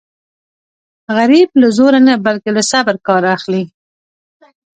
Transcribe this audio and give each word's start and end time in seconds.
غریب 1.17 1.49
له 1.61 1.67
زوره 1.77 1.99
نه 2.07 2.13
بلکې 2.25 2.49
له 2.57 2.61
صبره 2.71 2.99
کار 3.07 3.23
اخلي 3.35 3.63